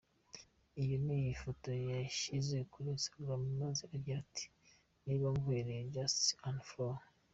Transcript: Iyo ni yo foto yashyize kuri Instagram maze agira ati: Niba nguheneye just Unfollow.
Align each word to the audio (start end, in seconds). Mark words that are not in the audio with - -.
Iyo 0.81 0.95
ni 1.05 1.17
yo 1.25 1.31
foto 1.41 1.67
yashyize 1.91 2.57
kuri 2.71 2.87
Instagram 2.97 3.41
maze 3.61 3.81
agira 3.95 4.17
ati: 4.25 4.45
Niba 5.05 5.27
nguheneye 5.33 5.83
just 5.93 6.19
Unfollow. 6.49 7.01